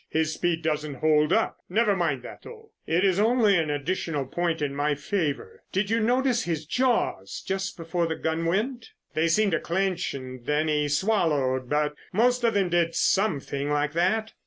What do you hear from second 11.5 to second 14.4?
but most of them did some thing like that."